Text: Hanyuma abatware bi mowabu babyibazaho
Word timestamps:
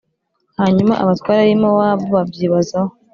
Hanyuma 0.59 0.93
abatware 1.01 1.41
bi 1.49 1.55
mowabu 1.63 2.05
babyibazaho 2.15 2.91